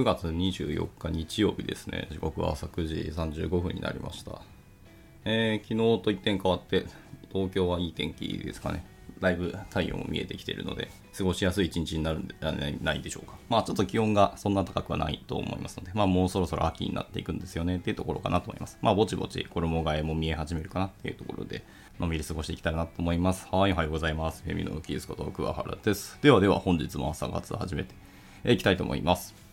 [0.00, 2.08] 9月24日日曜日ですね。
[2.10, 4.40] 時刻は朝9時35分になりました。
[5.26, 6.86] えー、昨日と一点変わって、
[7.30, 8.86] 東京はいい天気ですかね。
[9.20, 12.34] だいぶ太陽も見えてきているので、過ごしやすい一日になるんで
[12.80, 13.34] ないでしょうか。
[13.50, 18.78] まあちょっと気温がそんな高くはないと思いますので、まあもうそろそろ秋になっていくんですよねっていうところかなと思います。
[18.80, 21.62] まあぼちぼち衣替えも見え始めるかなっていうところで、
[21.98, 23.46] のんびり過ごしていきたいなと思います。
[23.52, 24.42] はい、おはようございます。
[24.44, 26.18] フェミのキースこと桑原です。
[26.22, 27.94] ではでは本日も朝活始めて
[28.46, 29.49] いきたいと思います。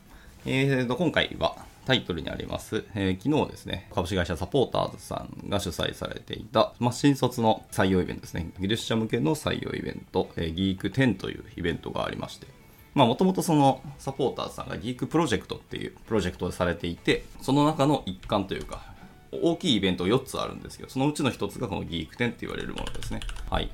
[0.50, 12.48] えーと、今回はタイトルにあります、えー、昨日ですね、株式会社サポーターズさんが主催されていた、まあ、新卒の採用イベントですね、技術者向けの採用イベント、えー、ギーク10というイベントがありまして、
[12.96, 18.86] まあもともとそのサポーターズさんがギークプロジェクトっていうプロジェクトをされていて、その中の一環というか、
[19.34, 23.20] 大きいイベント4つあるんですけど、そのうちの1つがこのギーク10って言われるものですね。
[23.50, 23.70] はい。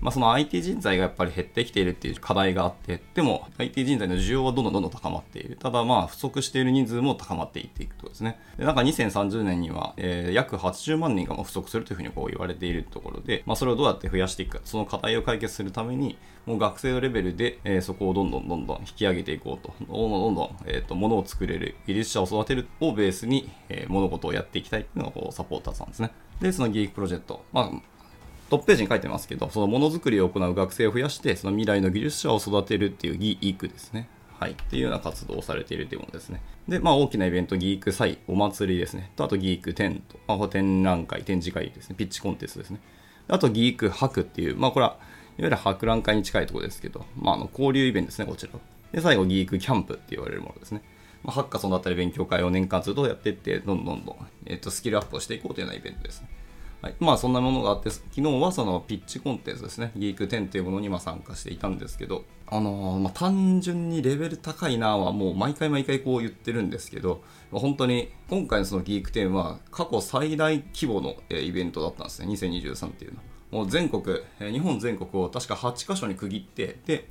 [0.00, 5.56] まあ、その IT 人材がやっぱり減ってきているっていう課題があって、でも IT 人材の需要はどんどんどんどん高まっている。
[5.56, 8.38] ただまあ不足している人数も高まっていっていくとですね。
[8.58, 26.12] で、なんか2030年には、えー、約80万人がもう不足するというふうにこう言われているところで、まあそれをどうやって増やしていくか、その課題を解決するために、もう学生のレベルで、えー、そこをどんどんどんどん引き上げていこうと、どんどんどんどん、えっ、ー、と、物を作れる、技術者を育てるをベースに、えー、物事をやっていきたいっていうのがこうサポーターさんですね。
[26.40, 27.44] で、そのギークプロジェクト。
[27.52, 27.95] まあ
[28.48, 34.08] トップページに書いてますけど、そのものづくりを行う学生を増やして、その未来の技術者を育てるっていうギークですね。
[34.38, 34.52] はい。
[34.52, 36.42] っていうような活動をされているというものですね。
[36.68, 39.10] で、まあ大きなイベント、ギーク祭、お祭りですね。
[39.16, 41.96] と、あとギーク10と、あ、展覧会、展示会ですね。
[41.96, 42.80] ピッチコンテストですね。
[43.28, 44.98] あとギーク博っていう、まあこれは、
[45.38, 48.52] いわゆる博覧会に近いところですけど、まああの交流イベントですね、こちら。
[48.92, 50.82] で、最後ギークキャンプって言われるものですね。
[51.24, 56.28] まあ、ハッカソンだったり勉強会を年間ずっとやっていって、どんどんどん、えっ、と、スキルアップをしていこうというようなイベントですね。
[56.82, 59.92] はい、まあそんなものがあって昨日はそのピッチコンテンツですね。
[59.96, 72.28] ギーク10っていうものにま参加していたんですけどあのー、まあ、単純にレベル高いなはもう毎回毎回こう言ってるんですけど本当に今回のそのギーク10は過去最大規模のイベントだったんですね。
[72.28, 73.18] 2023っていうの。
[73.18, 74.02] はもう全国
[74.38, 77.08] 日本全国を確か8カ所に区切ってで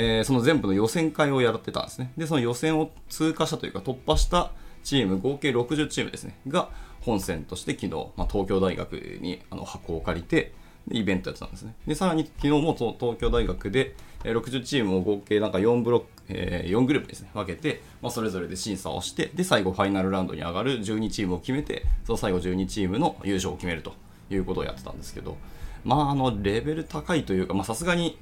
[0.00, 2.12] えー、その全部の予選会をやってたんですね。
[2.16, 4.52] で、その予選を通過したというか突破した
[4.84, 6.70] チーム、合計60チームですね、が
[7.08, 10.52] 本戦として昨日、まあ、東京大学にあの箱を借りて、
[10.90, 11.74] イベントやってたんですね。
[11.86, 23.94] で、さらに昨日も東京大学で、60チームを合計なんか4ブロック、えー、4グループですね、分けて、まあ、それぞれで審査をして、で、最後ファイナルラウンドに上がる12チームを決めて、その最後12チームの優勝を決めると
[24.30, 25.36] いうことをやってたんですけど、
[25.84, 28.18] まあ、あの、レベル高いというか、ま、さすがに、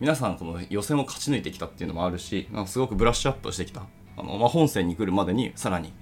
[0.00, 3.82] 皆さんこの予選を勝ち抜いてきたっていうのもあるし、まあ、すごくブラッシュアップしてきた。
[4.16, 5.92] あの、まあ、本戦に来るまでにさらに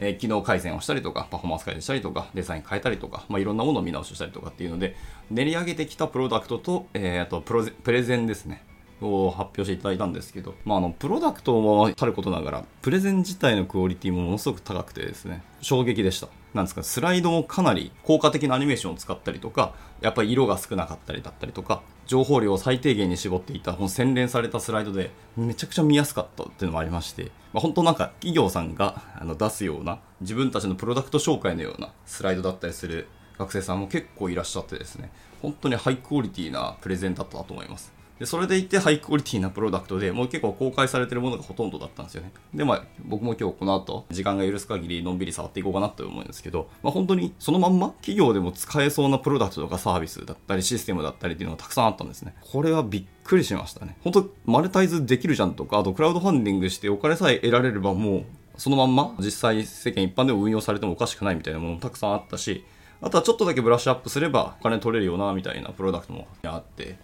[0.00, 4.96] えー、機能改善をしたりとか、パフォーマンス改善したりとか、デザイン変えたりとか、まあ、いろんなものを見直ししたりとかっていうので、
[5.30, 8.64] 練り上げてきたプロダクトと、えー、あとプロプレゼンですね。
[9.00, 16.28] を発表していただいたんですけど、まあ、あのプロダクトもさることながらプレゼン自体のクオリティもものすごく高くてですね衝撃でした。
[16.54, 33.06] なんですかスライドもかなり効果的なアニメーションを使ったりとかやっぱり色が少なかったりだったりとか情報量を最低限に絞っていたこの洗練されたスライドでめちゃくちゃ見やすかったっていうのもありまして、まあ、本当なんか企業さんがあの出すような自分たちのプロダクト紹介のようなスライドだったりする
[33.38, 37.99] 学生さんも結構いらっしゃってですね本当にハイクオリティなプレゼンだったと思います。
[38.20, 42.30] でそれでいてハイクオリティなプロダクトでもう結構公開されてるものがほとんどだったんですよね。
[42.54, 52.34] で、まあ僕も今日この後時間が許す限りのんびり触っていこうかなと思うんですけど、まあ本当にそのまんま企業でも使えそうなプロダクトとかサービスだったりシステムだったりっていうのがたくさんあったんですね。
[52.52, 53.96] これはびっくりしましたね。
[54.04, 58.24] 本当マネタイズできるじゃんとか、あとクラウドファンディングしてお金さえ得られればもう
[58.58, 62.66] そのまんま実際世間一般でも運用されてもおかしくないみたいなものもたくさんあったし、
[63.00, 66.98] あとはちょっとだけブラッシュアップすればお金取れるよなみたいなプロダクトもあって、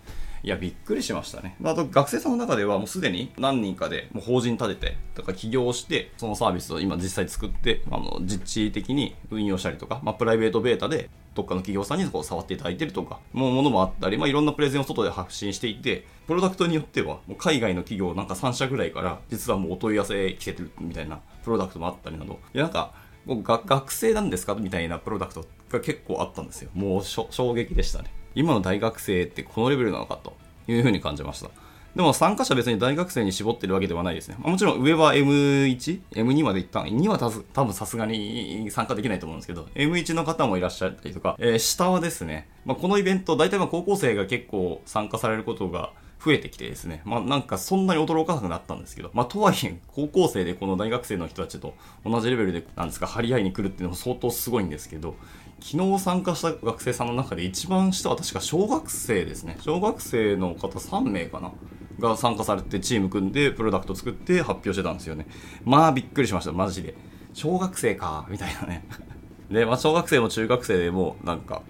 [0.47, 1.57] いや、びっくりしましたね。
[1.65, 22.93] あと、学生さんの中ではもうすでに何人かでもう法人立てて、とか起業して、そのサービスを今実際作って、あの、実地的に運用したりとか、まあ、プライベートベータで、どっかの企業さんにこう触っていただいてるとか、もうものもあったり、まあ、いろんなプレゼンを外で発信していて、プロダクトによっては、もう海外の企業なんか3社ぐらいから、実はもうお問い合わせ来てるみたいなプロダクトもあったりなど、いや、なんか、
[23.27, 24.55] 僕が学生なんですか？
[24.55, 26.71] みたいなプロダクトが結構あったんですよ。
[26.75, 28.13] もう衝撃でしたね。
[28.37, 30.37] 今の大学生ってこのレベルなのかと。
[30.69, 31.51] いうふうに感じました。
[31.95, 34.37] でも参加者別に大学生に絞ってるわけではないですね。
[34.39, 45.93] もちろん上は M1、M2 まで行ったん2は多分さすがに参加できないと思うんですけど、M1 の方もいらっしゃったりとか、えー、下はですね、まあ、このイベント、大体まあ高校生が結構参加されることが
[46.25, 51.75] 増えてきてですね、まあなんかそんなに驚かなくなったんですけど、まあとはいえ高校生でこの大学生の人たちと
[52.05, 55.15] 同じレベルでなんですか、張り合いに来るっていうのも相当すごいんですけど、
[55.61, 59.57] 昨日参加した学生さんの中で一番下は確か小学生ですね。
[59.61, 61.53] 小学生の方3名かな。
[61.99, 65.27] が参加されてチーム組んでプロダクト作って発表してたんですよね。
[65.65, 66.53] まあびっくりしました。
[66.53, 66.95] マジで。
[67.33, 68.27] 小学生か。
[68.31, 68.85] みたいなね。
[69.51, 71.63] で、まあ、小学生も中学生でもなんか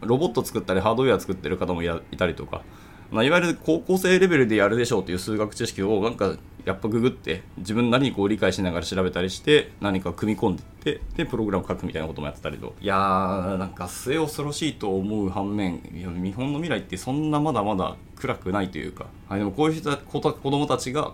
[0.00, 2.62] ロボット作ったりハードウェア作ってる方もいたりとか、
[3.10, 10.68] まあ、いわゆる高校生レベルでやるでしょうという数学知識をなんかやっぱググって自分なりにこう理解しながら調べたりして何か組み込んでいっ
[10.98, 12.74] てでプログラムを書くみたいなこともやってたりと。
[12.80, 21.12] いやーなんか末恐ろしいと思う反面日本の未来ってそんなまだまだ暗くないというか、はい、でもこういう人子供たちが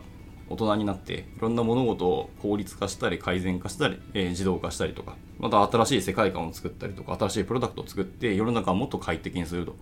[0.48, 5.16] 大人になっていろんな物事を効率化したり改善化したり、えー、自動化したりとか。
[5.38, 9.76] また新しい世界観を作ったりとか新しいプロダクトを作って世の中をもっと快適にすると。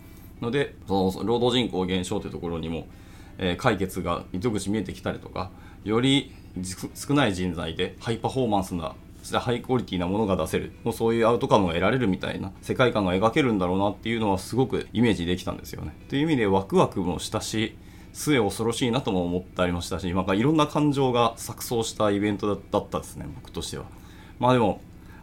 [0.45, 2.87] のでその労働人口減少というところにも
[3.39, 5.51] えー、解決が糸口見えてきたりとか
[5.85, 6.35] より
[6.95, 15.95] 少ない人材でハイパフォーマンスなそしてハイクオリティなものが出せるもうそういうアウトカムが得られるみたいな世界観が描けるんだろうなっていうのはすごくイメージできたんですよね。
[16.09, 17.77] という意味でワクワクもしたし
[18.13, 23.87] 末恐ろしいなとも思ってありましたし、まあ、いろんな感情が錯綜したイベントだったですね僕としては。
[24.39, 24.81] まあでも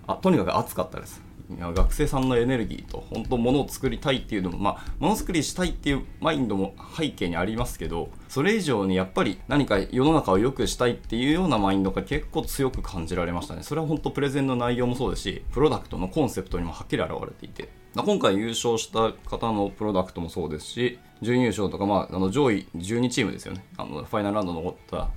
[0.08, 1.22] あとにかく暑かったです。
[1.60, 13.64] 学生さんのエネルギーと本当物を作りたいっていうのもまあものづくりしたいっていうマインドも背景にありますけどそれ以上にやっぱり何か世の中を良くしたいっていうようなマインドが結構強く感じられましたね。
[13.64, 23.64] それは本当プレゼンの内容もそうですしプロダクトのコンセプトにもはっきり表れていて今回優勝した方のプロダクトもそうですし準優勝とか、まあ、あの上位12チームですよね。
[23.78, 25.10] あのファイナルラウンド残った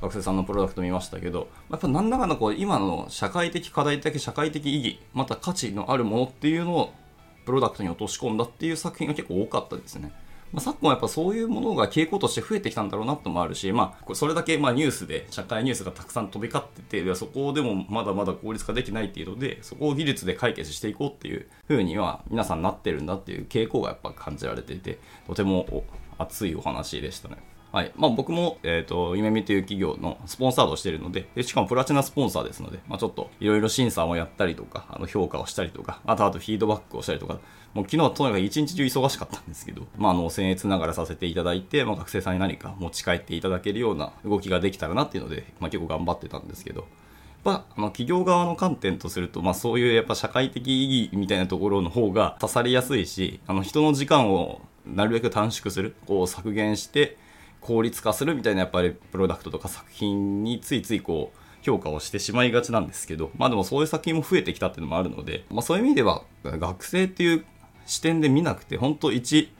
[0.00, 6.92] 学生さんのプロダクト見ましたけど、やっぱ何らかのこう今の社会的課題的社会的意義、また価値のあるものっていうのを
[7.46, 10.12] プロダクトに落とし込んだっていう作品が結構多かったですね。
[10.52, 25.84] まあ、昨今やっぱそういうものが傾向として増えてきたんだろうなともあるし、まあ、それだけまあニュースで、社会ニュースがたくさん飛び交ってて、そこでもまだまだ効率化できないっていうので、そこを技術で解決していこうっていう風には皆さんなってるんだっていう傾向がやっぱ感じられていて、とても
[26.18, 27.36] 熱いお話でしたね。
[27.74, 27.92] はい。
[27.96, 37.40] まあ、僕も、えーと、夢見という企業のスポンサードしているのでで、しかもプラチナスポンサーですので、まあ、ちょっといろいろ審査をやったりとか、あの評価をしたりとか、あとあとフィードバックをしたりとか、
[37.72, 46.88] もう昨日はとにかく一日中忙しかったんですけど、まあ、あの、僭越ながらさせていただいて、まあ、学生さんに何か持ち帰っていただけるような動きができたらなっていうので、まあ、結構頑張ってたんですけど、やっ
[47.42, 57.18] ぱあの企業側の観点とすると、まあ、そういうやっぱ社会的意義みたいなところの方が刺さりやすいしあの人の時間をなるべく短縮するこう削減して
[57.64, 67.44] 効率化するみたいなやっぱりプロダクトとか作品についついこう評価をしてしまいがちなんですけど、まあでもそういう作品も増えてきたっていうのもあるので、まあそういう意味では学生っていう
[67.86, 69.50] 視点で見なくて、本当一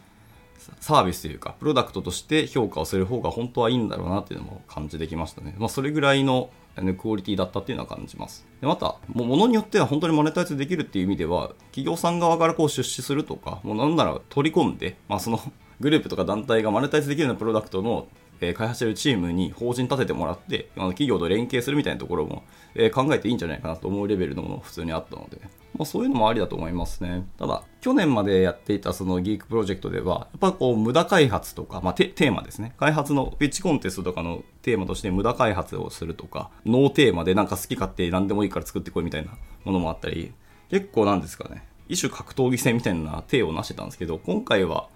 [0.81, 5.55] サービスというか、プロダクトとして評価をする方が本当はいいんだろうなっていうのも感じてきましたね。
[5.59, 6.51] まあそれぐらいの
[6.99, 8.47] クオリティだったっていうのは感じます。
[8.61, 15.41] でまた、ものによっては本当にマネタイズできるっていう意味では、企業さん側からこう出資するとか、もうなんなら取り込んで、まあその
[15.81, 18.09] グループとか団体がマネタイズできるようなプロダクトの、
[18.41, 22.43] え、開発してるチームに法人立ててもらって、あの企業と連携するみたいなところも、
[22.75, 25.41] え、考えていいんじゃないかなと思うレベルのもの普通にあったので、
[25.77, 27.27] まあ、そういうのもありだと思いますね。
[27.39, 32.75] ただ、去年までやっていたそのギークプロジェクトでは、やっぱこう無駄開発とか、まあ、テーマですね。
[32.79, 39.33] 開発のピッチコンテストとかのテーマとして無駄開発をするとか、ノーテーマでなんか好き勝手何でもいいから作ってこいみたいな
[39.65, 40.33] ものもあったり、
[40.71, 41.67] 結構なんですかね。
[41.89, 44.89] 一種格闘技戦みたいな手をなしてたんですけど、今回は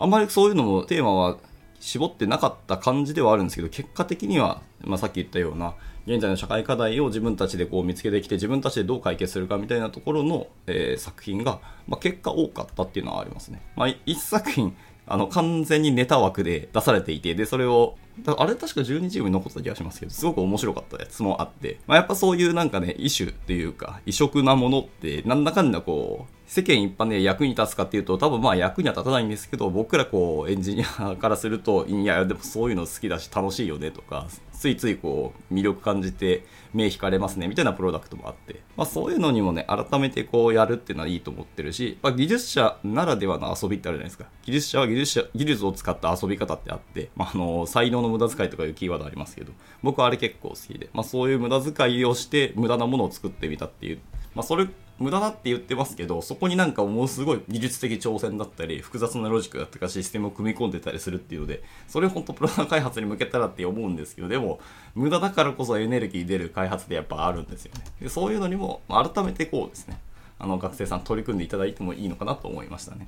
[0.00, 1.36] あんまりそういうのもテーマは
[1.78, 5.74] 絞ってなかった感じではあるんですけど、結果的には、まあ、さっき言ったような、
[6.06, 13.62] 現在の社会課題を自分たちでこう見つけてきて、自分たちでどう解決するかみたいなところの、えー、作品が、まあ、結果多かったっていうのはありますね。
[13.76, 14.76] まあ、一作品、
[15.06, 44.24] あの、完全にネタ枠で出されていて、で、それを、あれ確か12チームに残った気がしますけど、すごく面白かったやつもあって、まあ、やっぱそういうなんかね、異種っていうか、異色なものって、なんだかんだこう、世間一般で役に立つかっていうと、多分まあ役には立たないんですけど、僕らこうエンジニアからすると、いや、でもそういうの好きだし楽しいよねとか、 ついついこう魅力感じて目引かれますねみたいなプロダクトもあって、まあそういうのにもね、改めてこうやるっていうのはいいと思ってるし、まあ技術者ならではの遊びってあるじゃないですか。
[44.42, 49.52] 技術者は技術者、技術を使った遊び方ってあって、まああの、才能の無駄遣いとかいうキーワードありますけど、
[49.84, 54.00] 僕はあれ結構好きで、まあそういう無駄遣いをして無駄なものを作ってみたっていう、
[54.40, 54.66] まあそれ
[54.98, 64.60] 無駄だって言ってますけど、そこになんかもうすごい技術的挑戦だったり、複雑なロジックだったりシステムを組み込んでたりするっていうので、それ本当プロダクト開発に向けたらって思うんですけど、でも、
[64.94, 67.84] 無駄だからこそエネルギー出る開発でやっぱあるんですよね。
[68.00, 69.98] でそういうのにも、改めてこうですね、
[70.38, 73.06] あの学生さん取り組んでいただいてもいいのかなと思いましたね。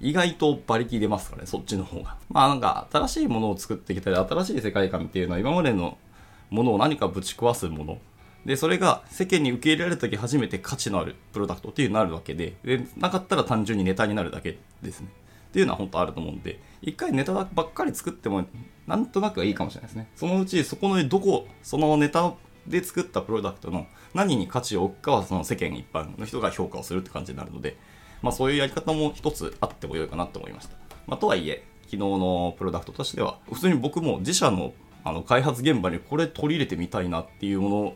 [0.00, 2.16] 意外と馬力出ますからね、そっちの方が。
[2.30, 5.96] まあなんか、新しいものを作ってきたり、新しい世界観っていうのは今までの
[6.50, 7.98] ものを何かぶち壊すもの
[8.44, 15.08] で、それが世間に受け入れられた時初めて価値のあるプロダクトっていうになるわけで、でなかったら単純にネタになるだけですね。
[15.50, 18.44] っていうのは本当あると思うんで、一回ネタばっかり作っても
[18.86, 20.08] なんとなくはいいかもしれないですね。
[20.14, 22.34] そのうちそこのどこ、そのネタ
[22.66, 27.76] で作ったプロダクトの何に価値を置くかはその世間一般の人が評価をするって感じになるので、
[28.22, 30.76] まあそういうやり方も一つあってもよいかなと思いました。
[31.06, 37.94] まあとはいえ、昨日のプロダクトとしては、普通に僕も自社のあの開発現場にこれ取り入れてみたいなっていうもの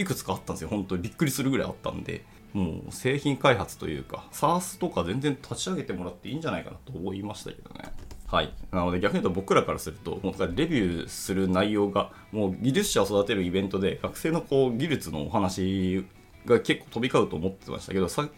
[0.00, 0.68] いくつかあったんですよ。
[0.68, 7.92] 本当にびっくりするぐらいあったんで、もう製品開発というか、SARS とか全然立ち上げてもらっていいんじゃないかなと思いましたけどね。
[8.26, 8.52] はい。
[8.72, 16.06] なので逆に言うと僕らからすると、もうレビューする内容が、もう技術者を育てるイベントで、学生のこう技術のお話
[16.46, 18.30] が結構飛び交うと思ってましたけど、昨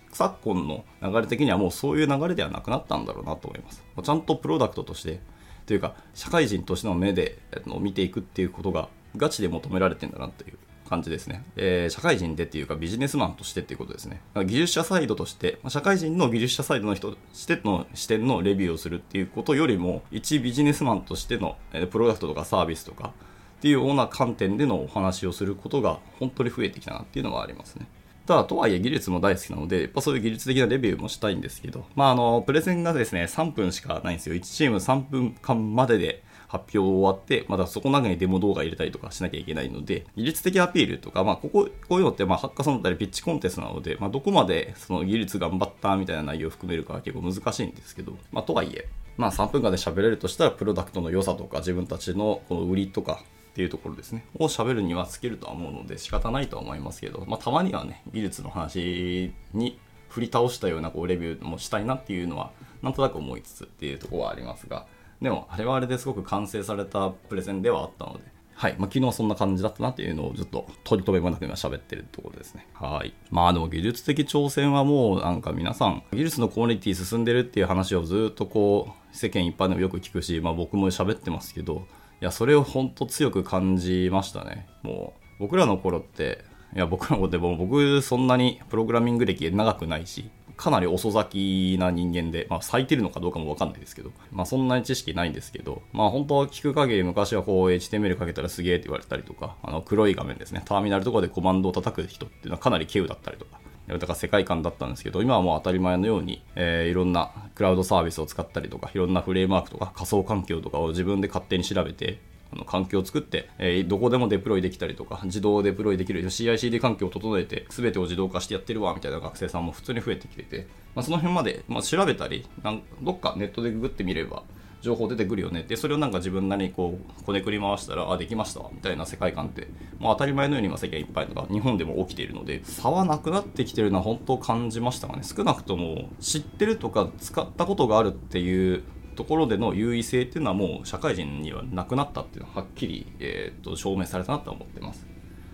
[0.42, 3.85] 今の流れ的にはもうそういう流れではなくなったんだろうなと思います。
[4.02, 5.21] ちゃんとプロダクトとして、
[5.66, 7.38] というか、社会人としての目で
[7.81, 10.59] 見ていくっていうことがガチで求められてんだなという
[10.92, 11.42] 感じですね。
[11.56, 14.20] えー、社会人でっていうかビジネスマンとしてっていうことですね。
[14.34, 23.14] 技術者サイドとして、社会人の技術者サイドの人としての視点のレビューをするっていうことよりも、一ビジネスマンとしての、えプロダクトとかサービスとか
[23.58, 27.87] っていうような観点でのお話をすることが本当に増えてきたなっていうのはありますね。
[28.26, 34.34] ただ、とはいえ技術も大好きなので、やっぱそういう技術的なレビューもしたいんですけど、まあ、あの、プレゼンがですね、3分しかないんですよ。
[34.34, 36.22] 1チーム3分間までで
[36.52, 54.25] 発表終わって、またそこの中にデモ動画入れたりとかしなきゃいけないので、技術的アピールとか、まあ、ここ、こういうのって、まあ、ハッカソンだったりピッチコンテストなので、まあ、どこまでその技術頑張ったみたいな内容を含めるかは結構難しいんですけど、まあ、とはいえ、まあ、3分間で喋れるとしたら、プロダクトの良さとか、自分たちのこの売りとか、っていうところですね。
[54.38, 59.78] を喋るにはつけるとは思うので仕方ないとは思いますけど、まあ、たまにはね、技術の話に
[60.09, 62.50] 振り倒したようなこうレビューもしたいなっていうのは、
[62.82, 64.87] なんとなく思いつつっていうところはありますが、
[65.22, 68.24] でも、あれはあれですごく完成されたプレゼンではあったので、
[68.54, 68.76] はい。
[68.78, 72.66] まあ、昨日はそんな感じだったなっていうのをずっと取り留めもなく今喋ってるところですね。
[72.74, 73.14] はい。
[73.30, 81.86] まあでも技術的挑戦はもうなんか皆さん、技術のクオリティ進んでるっていう話をずっとこう、世間一般でもよく聞くし、まあ僕も喋ってますけど、
[82.20, 84.66] いや、それを本当強く感じましたね。
[84.82, 90.30] もう、僕らの頃って、いや、僕らの頃でも僕そんなにプログラミング歴長くないし、
[90.62, 112.21] かなり遅咲きな人間で、まあ、咲いてるのかどうかもわかんないですけど、まあ、そんなに知識ないんですけど、まあ、本当は聞く限り昔はこう、HTML かけたらすげえって言われたりとか、あの、黒い画面ですね、ターミナルとかでコマンドを叩く人っていうのはかなり稀有だったりとか、だから世界観だったんですけど、今はもう当たり前のように、えー、いろんなクラウドサービスを使ったりとか、いろんなフレームワークとか仮想環境とかを自分で勝手に調べて、
[112.52, 124.42] あの環境を作って、えー、どこでもデプロイできたりとか、自動デプロイできる CICD 環境を整えて、全てを自動化してやってるわ、みたいな学生さんも普通に増えてきてて、まあ、その辺まで、まあ、調べたりなんどっかネットでググってみれば
[124.82, 129.68] 情報出てくるよねでそれをなんか自分なりにこうこねくり回したらあできましたみたいな世界観って
[129.99, 135.23] もう当たり前のように今世間いっぱいとか日本でも起きているので差はなくなってきてるのは本当感じましたかね。
[135.23, 138.82] 少なくとも知ってるとか使ったことがあるっていう
[139.14, 145.07] ところでの優位性っていうのはもう社会人にはなくなったっていうのははっきり、えー、と証明されたなと思ってます。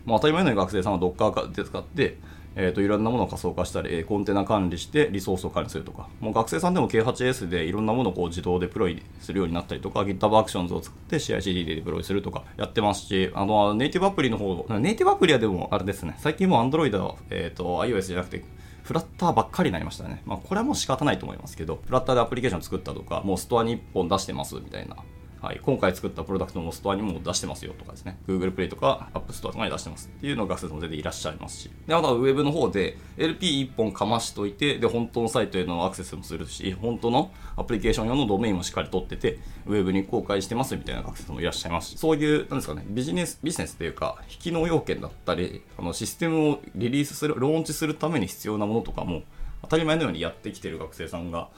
[0.05, 2.19] まあ、当たり前のように学生さんは Docker で使って
[2.61, 18.45] えーと、いろんなものを仮想化したり、コンテナ管理してリソースを管理するとか、もう学生さんでも K8S でいろんなものをこう自動デプロイするようになったりとか、GitHub Actions を使って CICD でデプロイするとかやってますし、あの、ネイティブアプリの方、ネイティブアプリはでもあれですね、最近も Android は、えーと、iOS じゃなくて、
[18.88, 20.23] フラッターばっかりになりましたね。
[20.25, 24.97] まあ、これはもう仕方ないと思いますけど、フラッターでアプリケーション作ったとか、もうストアに1本出してますみたいな
[25.40, 49.23] はい、今回作ったプロダクトのストアにも出してますよとかですね、Google Play とか App Store とかに出してますっていうのが学生さんも全然いらっしゃいますし、で、あとは Web の方で LP1 本かましといて、で、本当のサイトへのアクセスもするし、本当のアプリケーション用のドメインもしっかり取ってて、Web に公開してますみたいな学生さんもいらっしゃいますし、そういう、なんですかね、ビジネス、ビジネスというか、引きの要件だったり、あの、システムをリリースする、ローンチするために必要なものとかも、
[49.62, 51.49] 当たり前のようにやってきてる学生さんが、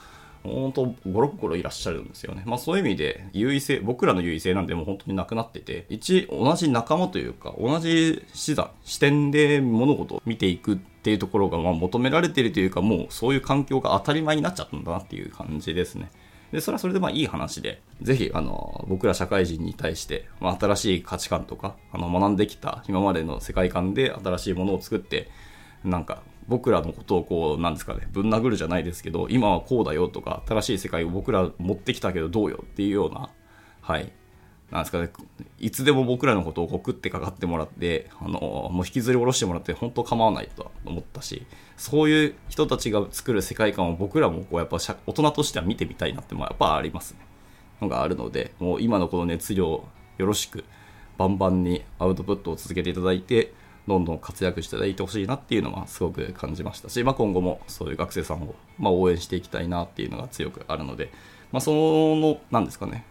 [0.43, 2.43] 本当、5、6個いらっしゃるんですよね。
[2.45, 16.11] まあそういう意味で、優位性、僕らの優位性なんでもう本当になくなってて、一、同じ仲間というか、同じ視座、視点で物事を見ていくっていうところが、まあ求められているというか、もうそういう環境が当たり前になっちゃったんだなっていう感じですね。
[16.51, 25.29] で、それはそれでまあいい話で、ぜひ、あの、僕ら社会人に対して、まあ、新しい価値観とか、あの、学んできた今までの世界観で新しいものを作って、
[25.83, 33.29] なんか、僕らのことをこう、なんですかね、ぶん殴るじゃないですけど、今はこうだよとか、新しい世界を僕ら持ってきたけどどうよっていうような、
[33.81, 34.11] はい、
[34.71, 35.09] なんですかね、
[35.59, 41.45] いつでも僕らのことをこう食ってかかってもらって、あの、もう引きずり下ろしてもらって本当構わないと思ったし、
[41.75, 47.19] そういう人たちが作る世界観を僕らもこうやっぱ大人としては見てみたいなってもやっぱありますね。
[47.81, 50.63] のがあるので、もう今のこの熱量よろしく、
[51.17, 53.53] バンバンにアウトプットを続けていただいて、
[53.87, 61.11] どんどん活躍していてほしいなっていうのはすごく感じましたし、まあ、今後もそういう学生さんを、まあ、応援していきたいなっていうのが強くあるので、
[61.51, 63.05] まあ、その、何ですかね、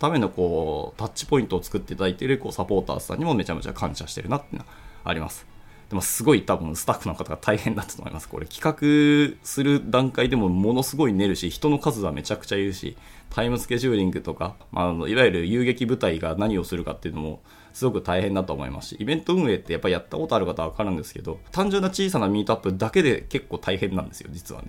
[0.00, 4.72] ためのこうタッチポイントを作っていただいているこうサポーターさんにもめちゃめちゃ感謝してるなっていうのは
[5.04, 5.46] あります。
[5.90, 8.28] でもすごい多分スタッフの方が大変だったと思います。
[8.28, 12.96] これ企画する段階でもものすごい練るし、人の数はめちゃくちゃいるし、
[13.28, 17.42] タイムスケジューリングとか、まあ、のいわゆる遊撃部隊が何をするかっていうのも
[17.72, 24.68] すごく大変だと思いますし、イベント運営ってやっぱやったことある方はわかるんですけど、単純な小さなミートアップだけで結構大変なんですよ、実はね。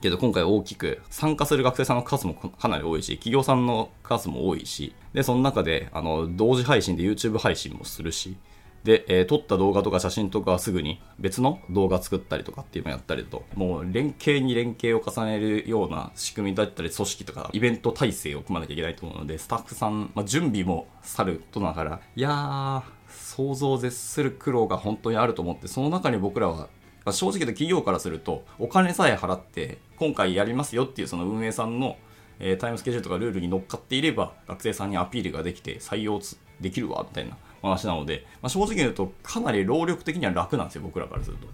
[0.00, 8.36] けど今回大きく参加する学生さんの数もかなり多いし、企業さんの数も多いし、で、その中で、あの、同時配信で YouTube 配信もするし、
[8.84, 26.68] で、えー、撮った動画とか写真とかはすぐに別の動画作ったりとかっていうのをやったりと、もう連携に連携を重ねるような仕組みだったり、組織とかイベント体制を組まなきゃいけないと思うので、スタッフさん、まあ、準備もさるとながら、いやー、想像を絶する苦労が本当にあると思って、その中に僕らは
[27.12, 31.96] 正直言うと企業からするとお金さえ払って今回やりますよっていうその運営さんの、
[32.38, 36.20] えー、タイムスケジュールとかルールに乗っかっていれば学生さんにアピールができて採用
[36.60, 37.36] できるわみたいな。
[37.62, 41.46] 話なので、まあ、正直言うとかなり労力的には楽なんですよ僕らからすると。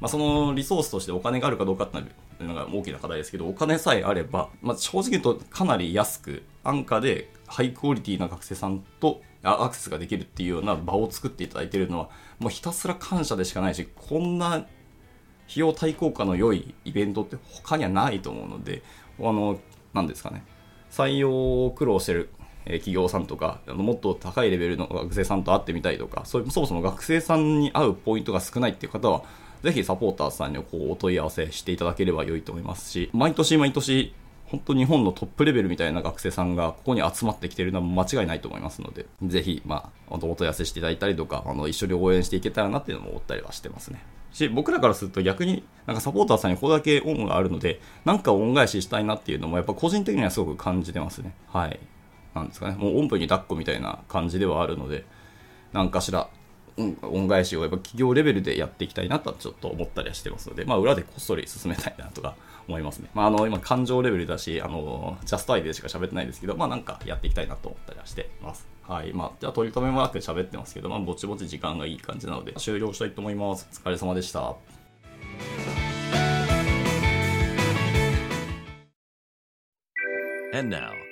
[0.00, 2.00] まあ、そのリソースとしてお金があるかどうかってい
[2.44, 14.66] うのが大きな課題ですけど、お金さえあれば、まあ、正直言うとかなり安く、安価でハイクオリティな学生さんとアクセスができるっていうような場を作っていただいているのは、もうひたすら感謝でしかないし、こんな費
[15.56, 18.82] 用対効果の良いイベントって他にはないと思うので、
[19.20, 19.60] あの、
[19.94, 20.44] なんですかね、
[20.90, 22.30] 採用を苦労してる
[22.66, 29.22] え企業さんとか、あのもっと高いレベルの学生さんと会ってみたいとか、そうそもそも学生さんに会うポイントが少ないっていう方は、
[29.62, 34.14] ぜひサポーターさんにこうお問い合わせしていただければ良いと思いますし、毎年毎年、
[34.46, 44.04] 本当日本のトップレベルみたいな学生さんがここに集まってきてるのは間違いないと思いますので、ぜひ、まあ、お問い合わせしていただいたりとか、あの、一緒に応援していけたらなっていうのも思ったりはしてますね。
[44.32, 51.34] し、僕らからすると逆に、なんかサポーターさんにこれだけ恩があるので、なんか恩返ししたいなっていうのも、やっぱ個人的にはすごく感じてますね。
[51.48, 51.78] はい。
[52.34, 55.04] なんですかね、もうおんぶに抱っこみたいな感じではあるので、
[55.72, 56.28] 何かしら、
[56.76, 62.34] 恩返しをやっぱ企業レベルでやっていきたいなとちょっと思ったりはしてますので、まあ裏でこっそり進めたいなとか
[62.66, 63.10] 思いますね。
[63.14, 68.66] まああの今感情レベルだし、あの、ジャストアイでしか喋ってないですけど、まあなんかやっていきたいなと思ったりはしてます。
[68.88, 69.12] はい。
[69.12, 73.68] まあ、じゃあ取り留めもなく喋ってますけど、まあぼちぼち時間がいい感じなので終了したいと思います。
[73.70, 74.54] お疲れ様でした。
[80.54, 81.11] And now